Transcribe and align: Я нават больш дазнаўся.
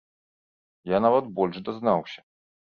Я 0.95 1.03
нават 1.07 1.29
больш 1.37 1.63
дазнаўся. 1.71 2.19